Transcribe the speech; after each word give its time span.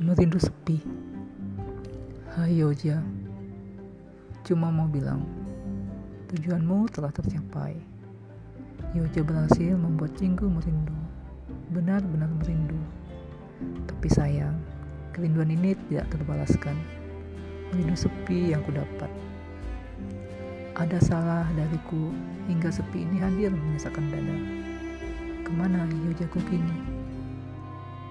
Merindu 0.00 0.40
sepi. 0.40 0.80
Hai 2.32 2.56
Yoja, 2.56 3.04
cuma 4.48 4.72
mau 4.72 4.88
bilang, 4.88 5.28
tujuanmu 6.32 6.88
telah 6.88 7.12
tercapai. 7.12 7.76
Yoja 8.96 9.20
berhasil 9.20 9.76
membuat 9.76 10.16
Cinggu 10.16 10.48
merindu, 10.48 10.96
benar-benar 11.76 12.32
merindu. 12.32 12.80
Tapi 13.84 14.08
sayang, 14.08 14.56
kerinduan 15.12 15.52
ini 15.52 15.76
tidak 15.92 16.08
terbalaskan. 16.16 16.80
Merindu 17.68 17.92
sepi 17.92 18.56
yang 18.56 18.64
kudapat. 18.64 19.12
Ada 20.80 20.96
salah 21.04 21.44
dariku 21.52 22.08
hingga 22.48 22.72
sepi 22.72 23.04
ini 23.04 23.20
hadir 23.20 23.52
menyisakan 23.52 24.08
dada. 24.08 24.36
Ke 25.44 25.52
mana 25.52 25.84
Yojaku 26.08 26.40
kini? 26.48 26.88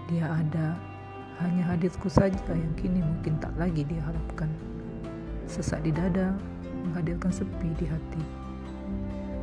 Dia 0.06 0.38
ada 0.38 0.78
hanya 1.40 1.64
hadirku 1.72 2.12
saja 2.12 2.36
yang 2.52 2.74
kini 2.76 3.00
mungkin 3.00 3.40
tak 3.40 3.56
lagi 3.56 3.88
diharapkan. 3.88 4.52
Sesak 5.48 5.80
di 5.88 5.96
dada 5.96 6.36
menghadirkan 6.84 7.32
sepi 7.32 7.72
di 7.80 7.88
hati. 7.88 8.24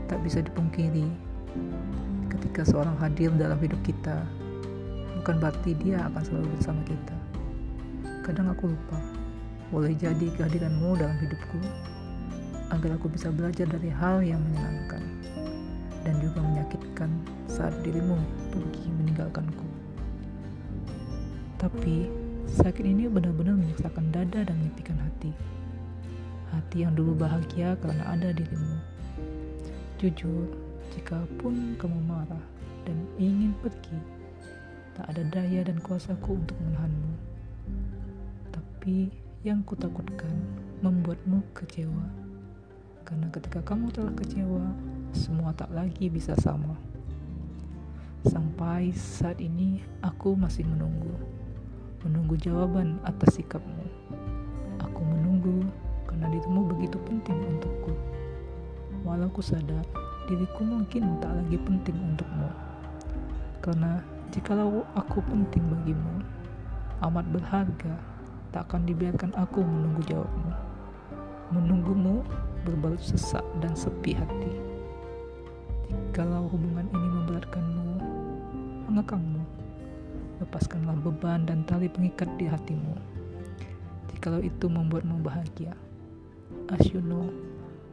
Tak 0.06 0.20
bisa 0.22 0.44
dipungkiri, 0.44 1.08
ketika 2.28 2.68
seorang 2.68 2.94
hadir 3.00 3.32
dalam 3.34 3.56
hidup 3.58 3.80
kita, 3.82 4.22
bukan 5.20 5.40
berarti 5.40 5.72
dia 5.80 6.04
akan 6.12 6.22
selalu 6.22 6.48
bersama 6.60 6.80
kita. 6.84 7.16
Kadang 8.22 8.52
aku 8.52 8.70
lupa, 8.70 8.98
boleh 9.72 9.96
jadi 9.96 10.30
kehadiranmu 10.36 11.00
dalam 11.00 11.16
hidupku 11.18 11.58
agar 12.70 12.98
aku 12.98 13.10
bisa 13.10 13.32
belajar 13.32 13.66
dari 13.66 13.90
hal 13.90 14.20
yang 14.22 14.42
menyenangkan 14.52 15.02
dan 16.06 16.14
juga 16.22 16.38
menyakitkan 16.42 17.10
saat 17.50 17.74
dirimu 17.82 18.18
pergi 18.54 18.86
meninggalkanku. 19.00 19.75
Tapi 21.56 22.04
sakit 22.52 22.84
ini 22.84 23.08
benar-benar 23.08 23.56
menyiksakan 23.56 24.12
dada 24.12 24.44
dan 24.44 24.56
menyepikan 24.60 25.00
hati. 25.00 25.32
Hati 26.52 26.84
yang 26.84 26.92
dulu 26.92 27.16
bahagia 27.16 27.80
karena 27.80 28.04
ada 28.12 28.28
dirimu. 28.28 28.76
Jujur, 29.96 30.52
jika 30.92 31.24
pun 31.40 31.72
kamu 31.80 31.96
marah 32.04 32.44
dan 32.84 33.00
ingin 33.16 33.56
pergi, 33.64 33.96
tak 35.00 35.08
ada 35.08 35.24
daya 35.32 35.64
dan 35.64 35.80
kuasaku 35.80 36.36
untuk 36.36 36.60
menahanmu. 36.60 37.12
Tapi 38.52 39.08
yang 39.40 39.64
kutakutkan 39.64 40.36
membuatmu 40.84 41.40
kecewa. 41.56 42.04
Karena 43.08 43.32
ketika 43.32 43.64
kamu 43.64 43.88
telah 43.96 44.12
kecewa, 44.12 44.76
semua 45.16 45.56
tak 45.56 45.72
lagi 45.72 46.12
bisa 46.12 46.36
sama. 46.36 46.76
Sampai 48.28 48.92
saat 48.92 49.40
ini 49.40 49.80
aku 50.04 50.36
masih 50.36 50.68
menunggu 50.68 51.16
menunggu 52.06 52.38
jawaban 52.38 53.02
atas 53.02 53.42
sikapmu. 53.42 53.82
Aku 54.78 55.02
menunggu 55.02 55.66
karena 56.06 56.30
dirimu 56.30 56.70
begitu 56.70 57.02
penting 57.02 57.34
untukku. 57.34 57.90
Walau 59.02 59.26
ku 59.34 59.42
sadar 59.42 59.82
diriku 60.30 60.62
mungkin 60.62 61.18
tak 61.18 61.34
lagi 61.34 61.58
penting 61.58 61.98
untukmu. 61.98 62.50
Karena 63.58 63.98
jikalau 64.30 64.86
aku 64.94 65.18
penting 65.26 65.66
bagimu, 65.66 66.22
amat 67.02 67.26
berharga, 67.34 67.94
tak 68.54 68.70
akan 68.70 68.86
dibiarkan 68.86 69.34
aku 69.34 69.66
menunggu 69.66 70.06
jawabmu. 70.06 70.50
Menunggumu 71.50 72.22
berbalut 72.62 73.02
sesak 73.02 73.42
dan 73.58 73.74
sepi 73.74 74.14
hati. 74.14 74.54
Jikalau 75.90 76.46
hubungan 76.50 76.86
ini 76.90 77.08
memberatkanmu, 77.10 77.90
mengekangmu, 78.90 79.35
lepaskanlah 80.46 80.94
beban 81.02 81.42
dan 81.42 81.66
tali 81.66 81.90
pengikat 81.90 82.30
di 82.38 82.46
hatimu. 82.46 82.94
Jikalau 84.14 84.38
itu 84.38 84.70
membuatmu 84.70 85.18
bahagia. 85.26 85.74
As 86.70 86.86
you 86.94 87.02
know, 87.02 87.26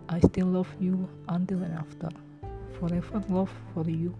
I 0.05 0.21
still 0.21 0.53
love 0.53 0.69
you 0.77 1.09
until 1.25 1.65
and 1.65 1.73
after. 1.73 2.13
Forever 2.77 3.25
love 3.25 3.49
for 3.73 3.89
you. 3.89 4.13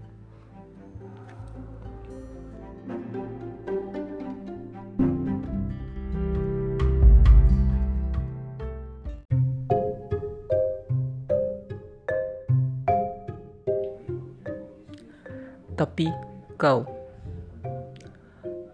Tapi 15.73 16.09
kau 16.57 17.02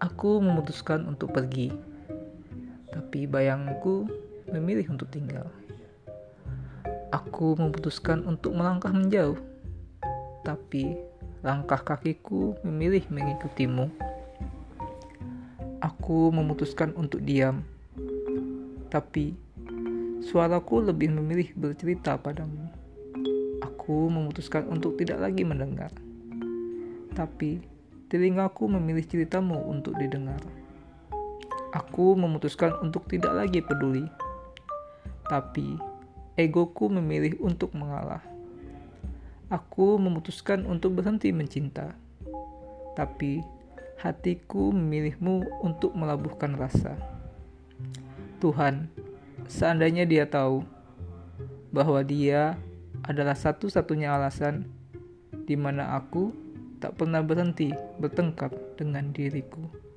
Aku 0.09 0.42
memutuskan 0.42 1.06
untuk 1.06 1.30
pergi, 1.30 1.70
tapi 2.90 3.30
bayangku 3.30 4.09
memilih 4.50 4.90
untuk 4.90 5.06
tinggal. 5.14 5.46
Aku 7.14 7.53
memutuskan 7.53 8.25
untuk 8.25 8.58
melangkah 8.58 8.90
menjauh, 8.90 9.38
tapi 10.42 10.98
langkah 11.46 11.78
kakiku 11.78 12.58
memilih 12.66 13.06
mengikutimu. 13.14 13.86
Aku 15.78 16.34
memutuskan 16.34 16.90
untuk 16.98 17.22
diam, 17.22 17.62
tapi 18.90 19.38
suaraku 20.25 20.90
lebih 20.90 21.14
memilih 21.14 21.53
bercerita 21.53 22.18
padamu. 22.18 22.66
Aku 23.62 24.09
memutuskan 24.09 24.66
untuk 24.74 24.98
tidak 24.98 25.22
lagi 25.22 25.46
mendengar, 25.46 25.94
tapi 27.14 27.62
telingaku 28.09 28.66
memilih 28.66 29.06
ceritamu 29.06 29.70
untuk 29.70 29.94
didengar. 30.02 30.42
Aku 31.70 32.18
memutuskan 32.18 32.74
untuk 32.81 33.06
tidak 33.06 33.38
lagi 33.38 33.62
peduli, 33.62 34.09
tapi 35.30 35.78
egoku 36.34 36.90
memilih 36.90 37.38
untuk 37.38 37.69
mengalah. 37.78 38.25
Aku 39.53 40.02
memutuskan 40.02 40.66
untuk 40.66 40.98
berhenti 40.98 41.30
mencinta, 41.30 41.94
tapi 42.98 43.46
hatiku 44.02 44.74
memilihmu 44.74 45.62
untuk 45.62 45.94
melabuhkan 45.94 46.58
rasa. 46.58 46.98
Tuhan, 48.42 48.90
seandainya 49.46 50.09
dia 50.09 50.25
tahu 50.25 50.66
bahwa 51.69 52.02
dia 52.02 52.58
adalah 53.06 53.38
satu-satunya 53.38 54.09
alasan 54.18 54.66
di 55.46 55.53
mana 55.53 55.94
aku 55.94 56.49
tak 56.79 56.95
pernah 56.95 57.19
berhenti 57.19 57.69
bertengkar 58.00 58.51
dengan 58.79 59.12
diriku. 59.12 59.88